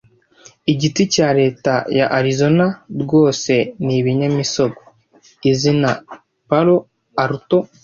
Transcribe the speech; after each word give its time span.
Igiti 0.71 1.03
cya 1.13 1.27
leta 1.39 1.73
ya 1.97 2.05
Arizona 2.17 2.65
rwose 3.01 3.53
ni 3.83 3.93
ibinyamisogwe- 3.99 4.83
izina 5.51 5.89
Palo 6.49 6.75
Alto 7.23 7.59